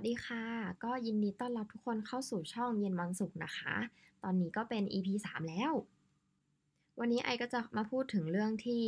[0.00, 0.44] วัสดีค่ะ
[0.84, 3.74] ก็ยินดีต้อนรับทุกคนเข้าสู่ช่องเย็นวันศุกร์นะคะ
[4.22, 5.72] ตอนนี้ก็เป็น EP 3 แล้ว
[6.98, 8.82] วันนี้ไอก็จะมาพูดถึงเรื่องที่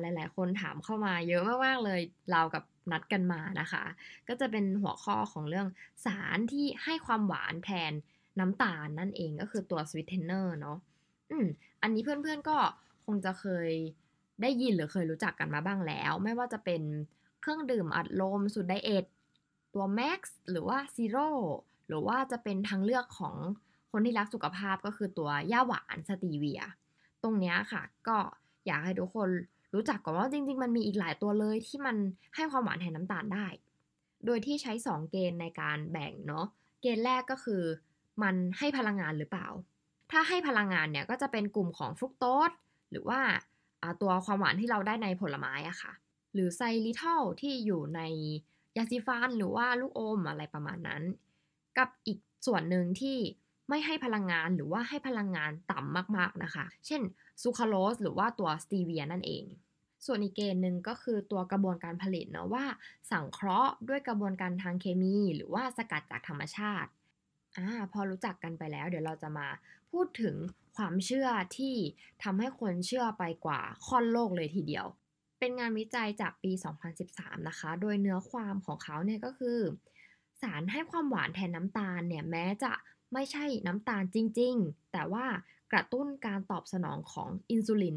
[0.00, 2.00] หลาย ๆ คนถามเข้ามาเยอะมาก ๆ เลย
[2.30, 3.84] เรากับนัดกันมานะคะ
[4.28, 5.68] ก็จะเป็นหัวข้อของเรื่อง
[6.04, 7.92] สารที่ให้ความหวานแทน
[8.40, 10.78] น้ำตาลนั่นเองก็คือตัว sweetener เนาะ
[11.30, 11.46] อืม
[11.82, 12.56] อันนี้เพื่อน ๆ ก็
[13.06, 13.70] คงจะเคย
[14.42, 16.82] ได้ยินหรือเคยรู้จักกันมาบ้างแล้ว ไม่ว่าจะเป็น
[17.40, 19.04] เครื่องดื่มอัดลมสูตรไดเอท
[19.74, 21.28] ตัว Max หรือว่า Zero
[21.88, 23.36] หรือว่าจะเป็นทางเลือกของ
[23.92, 26.62] คนที่รักสุขภาพก็คือตัวย่าหวานสตีเวีย
[27.22, 28.18] ตรงนี้ค่ะ ก็
[28.66, 29.28] อยากให้ทุกคน
[29.74, 31.96] รู้จักก่อนว่าจริง ๆ มันมีอีกหลายตัวเลยที่มัน
[32.34, 33.46] ให้ความหวานแทนน้ำตาลได้
[34.26, 36.46] โดยที่ใช้ 2 เกณฑ์ในการแบ่งเนาะ
[36.80, 37.62] เกณฑ์แรกก็คือ
[38.22, 39.48] มันให้พลังงานหรือเปล่า
[40.10, 42.50] ถ้าให้พลังงานเนี่ยก็จะเป็นกลุ่มของฟรุกโตส
[42.90, 43.20] หรือว่า
[44.02, 45.92] ตัวความหวานที่เราได้ในผลไม้อะค่ะ
[46.34, 48.00] หรือไซริทอลที่อยู่ใน
[48.76, 51.02] ยาสีฟันหรือว่าลูกอมอะไรประมาณนั้น
[51.78, 53.18] กับอีกส่วนหนึ่งที่
[53.68, 57.02] ไม่ให้พลังงานหรือว่าให้พลังงานต่ำมากๆนะคะ เช่น
[57.42, 59.44] ซูคราโลสหรือว่าตัวสตีเวียนั่นเอง
[60.06, 62.64] ส่วนอีกเกณฑ์หนึ่งก็คือตัวกระบวนการผลิตเนาะว่า
[63.10, 66.90] สังเคราะห์ด้วยกระบวนการทางเคมี หรือว่าสกัดจากธรรมชาติ
[67.58, 69.48] อ่าพอรู้จักกันไปแล้ว เดี๋ยวเราจะมา
[69.90, 70.36] พูดถึง
[70.76, 71.28] ความเชื่อ
[71.58, 71.74] ที่
[72.22, 74.86] ทำให้คนเชื่อไปกว่าค่อนโลกเลยทีเดียว
[75.44, 76.52] เป็นงานวิจัยจากปี
[77.00, 79.58] 2013 นะคะ โดยเนื้อความของเขาเนี่ยก็คือ
[80.42, 82.72] สารให้ความหวานแทนน้ำตาลเนี่ยแม้จะ
[83.12, 85.24] ไม่ใช่น้ำตาลจริง ๆ แต่ว่า
[85.72, 87.96] กระตุ้นการตอบสนองของอินซูลิน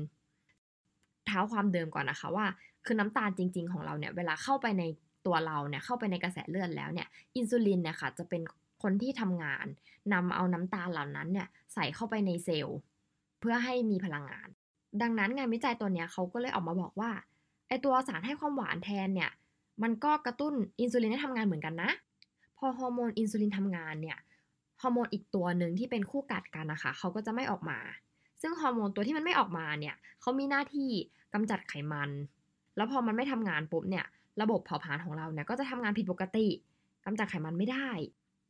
[1.25, 2.45] เท้าความเดิมก่อนนะคะว่า
[2.85, 4.83] คือน้ำตาลจริง ๆ ของเราเนี่ยเวลาเข้าไปใน
[5.25, 8.41] ตัวเราเนี่ยเข้าไปในกระแสเลือดแล้วเนี่ยอินซูลินเนี่ยค่ะจะเป็น
[8.83, 9.66] คนที่ทำงาน
[10.13, 12.77] นำเอาน้ำตาลเหล่านั้นเนี่ยใส่เข้าไปในเซลล์
[13.39, 14.49] เพื่อให้มีพลังงาน
[15.01, 17.11] ดังนั้นงานวิจัยตัวเนี้ยเขาก็เลยออกมาบอกว่า
[17.67, 19.31] ไอตัวสารให้ความหวานแทนเนี่ย
[19.83, 21.91] มันก็กระตุ้นอินซูลินให้ทำงานเหมือนกันนะ
[22.57, 24.17] พอฮอร์โมนอินซูลินทำงานเนี่ย
[24.81, 27.79] ฮอร์โมนอีกตัวหนึ่งที่เป็นคู่กัดกันนะคะ เขาก็จะไม่ออกมา
[28.41, 30.90] ซึ่งฮอร์โมนตัวที่มันไม่ออกมาเนี่ยเขามีหน้าที่
[31.34, 32.09] กำจัดไขมัน
[32.78, 34.06] แล้วพอมันไม่ทำงานปุ๊บเนี่ย
[34.41, 36.47] ระบบเผาผลาญของเราเนี่ยก็จะทำงานผิดปกติ
[37.06, 37.90] กำจัดไขมันไม่ได้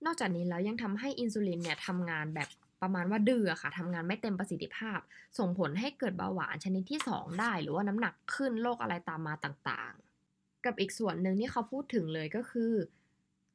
[0.05, 2.49] นอกจากนี้แล้วยังทำให้อินซูลินเนี่ยทำงานแบบ
[2.81, 4.99] ประมาณว่าดื้อค่ะทำงานไม่เต็มประสิทธิภาพ
[5.37, 12.73] ส่งผลให้เกิดเบาหวานชนิดที่ 2 ได้ หรือว่าน้ำหนักขึ้นโรคอะไรตามมาต่างๆ กับอีกส่วนหนึ่งที่เขาพูดถึงเลยก็คือ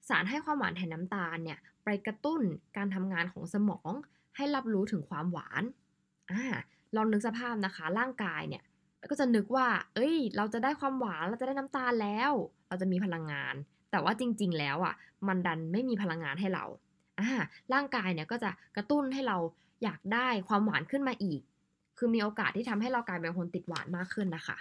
[0.08, 2.42] สารให้ความหวานแทนน้ำตาลเนี่ยไปกระตุ้น
[2.76, 3.92] การทำงานของสมอง
[4.36, 5.62] ให้รับรู้ถึงความหวาน
[6.30, 6.42] อ่า
[6.96, 8.62] ลองนึกสภาพนะคะ ร่างกายเนี่ย
[9.10, 12.32] ก็จะนึกว่า เอ้ย เราจะได้ความหวาน เราจะได้น้ำตาลแล้ว
[12.68, 13.54] เราจะมีพลังงาน
[13.90, 14.94] แต่ว่าจริง ๆ แล้วอะ
[15.28, 16.64] มันดันไม่มีพลังงานให้เรา
[17.20, 17.30] อ่า
[17.72, 19.36] ร่างกายเนี่ยก็จะกระตุ้นให้เรา
[19.84, 21.40] อยากได้ความหวานขึ้นมาอีก
[21.98, 24.56] คือมีโอกาสที่ทำให้เรากลายเป็นคนติดหวานมากขึ้นนะคะ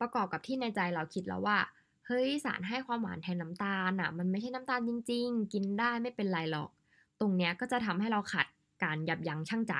[0.00, 1.58] ประกอบกับที่ในใจเราคิดแล้วว่า
[2.06, 6.70] เฮ้ยสารให้ความหวานแทนน้าตาลอะมันไม่ใช่น้ำตาลจริง ๆ กินได้ไม่เป็นไรหรอก
[7.20, 8.46] ตรงเนี้ยก็จะทำให้เราขัด
[8.84, 9.74] การยับยั้งชั่งใจ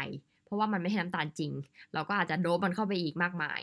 [0.44, 1.52] เพราะว่ามันไม่ใช่น้ำตาลจริง
[1.94, 3.60] เราก็อาจจะโดบมันเข้าไปอีกมากมาย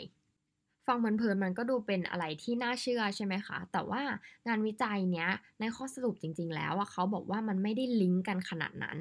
[0.87, 4.01] ฟังเพลินๆมันก็ดูเป็นอะไรที่น่าเชื่อใช่ไหมคะ แต่ว่า
[4.47, 5.29] งานวิจัยเนี้ย
[5.59, 8.97] ในข้อสรุปจริง ๆ แล้วเขาบอกว่ามันไม่ได้ลิงก์กันขนาดนั้น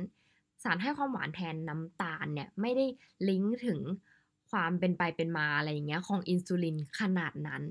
[0.63, 2.87] สารให้ความหวานแทนน้ำตาลเนี่ยไม่ได้
[3.29, 3.81] ลิงก์ถึง
[4.51, 7.63] ความเป็นไปเป็นมาอะไรอย่างเงี้ยของอินซูลินขนาดนั้น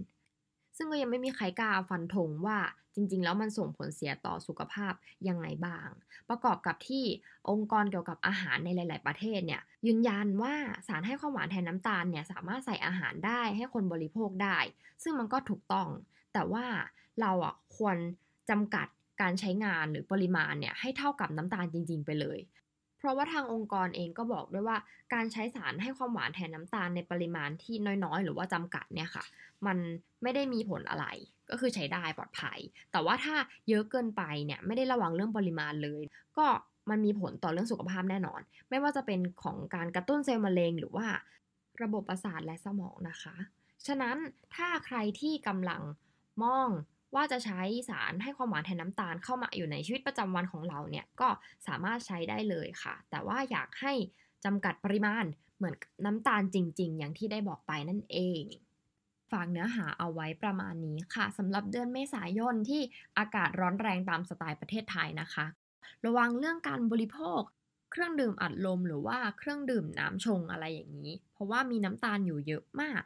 [0.81, 2.59] ซึ่งก็ยังไม่มีใครกล้าฟันธงว่า
[2.96, 4.94] จริง ๆ แล้วมันส่งผลเสียต่อสุขภาพ
[5.28, 5.88] ยังไงบ้าง
[6.30, 7.06] ประกอบกับที่
[7.50, 10.56] องค์กรเกี่ยวกับอาหารในหลาย ๆ ประเทศเนี่ยยืนยันว่า
[10.88, 14.58] สารให้ความหวานแทนน้ำตาลเนี่ยสามารถใส่อาหารได้ให้คนบริโภคได้
[15.03, 15.88] ซึ่งมันก็ถูกต้อง
[16.34, 16.66] แต่ว่า
[17.22, 17.97] เราอะควร
[18.50, 18.88] จำกัด
[19.22, 22.40] การใช้งานหรือปริมาณเนี่ยให้เท่ากับน้ำตาลจริง ๆ ไปเลย
[23.01, 24.78] เพราะว่าทางองค์กรเองก็บอกด้วยว่า
[25.13, 27.75] การใช้สารให้ความหวานแทนน้ำตาลในปริมาณที่
[28.06, 29.25] น้อยๆ หรือว่าจำกัดเนี่ยค่ะ
[29.66, 29.78] มัน
[30.23, 31.06] ไม่ได้มีผลอะไร
[31.50, 32.59] ก็คือใช้ได้ปลอดภัย
[32.91, 33.35] แต่ว่าถ้า
[33.69, 36.03] เยอะเกินไปเนี่ยไม่ได้ระวังเรื่องปริมาณเลย
[36.38, 36.47] ก็
[36.90, 41.07] มันมีผลต่อเรื่องสุขภาพแน่นอน ไม่ว่าจะเป็นของการกระตุ้นเซลล์มะเร็งหรือว่า
[41.84, 43.35] ระบบประสาทและสมองนะคะ
[43.88, 44.17] ฉะนั้น
[44.55, 45.81] ถ้าใครที่กำลัง
[46.43, 46.70] มอง
[47.16, 51.29] ว่าจะใช้สารให้ความหวานแทนน้ำตาลเข้ามาอยู่ในชีวิตประจำวันของเราเนี่ยก็
[51.67, 53.93] สามารถใช้ได้เลยค่ะ แต่ว่าอยากให้
[54.46, 55.25] จำกัดปริมาณ
[55.58, 55.75] เหมือน
[56.05, 58.43] น้ำตาลจริง ๆ อย่างที่ได้บอกไปนั่นเอง
[59.31, 62.81] ฝากเนื้อหาเอาไว้ประมาณนี้ค่ะสำหรับเดือนเมษายนที่
[63.17, 65.46] อากาศร้อนแรงตามสไตล์ประเทศไทยนะคะ
[66.05, 67.41] ระวังเรื่องการบริโภค
[67.91, 73.02] เครื่องดื่มอัดลมหรือว่าเครื่องดื่มน้ำชงอะไรอย่างนี้ เพราะว่ามีน้ำตาลอยู่เยอะมาก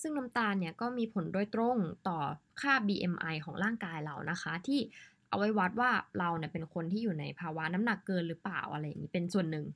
[0.00, 1.76] ซึ่งน้ำตาลเนี่ยก็มีผลโดยตรง
[2.08, 2.18] ต่อ
[2.60, 4.80] ค่า BMI ของร่างกายเรานะคะ ที่
[5.28, 9.66] เอาไว้วัดว่าเราเนี่ยเป็นคนที่อยู่ในภาวะน้ำหนักเกินหรือเปล่าอะไรอย่างนี้เป็นส่วนหนึ่ง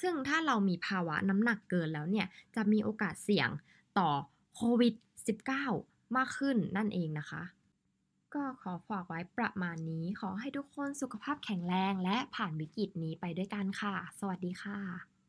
[0.00, 2.26] ซึ่งถ้าเรามีภาวะน้ำหนักเกินแล้วเนี่ย
[2.56, 3.48] จะมีโอกาสเสี่ยง
[3.98, 4.10] ต่อ
[4.56, 4.94] โควิด
[5.54, 7.42] -19 มากขึ้นนั่นเองนะคะ
[8.34, 15.19] ก็ขอฝากไว้ประมาณนี้ ขอให้ทุกคนสุขภาพแข็งแรงและผ่านวิกฤตนี้ไปด้วยกันค่ะ สวัสดีค่ะ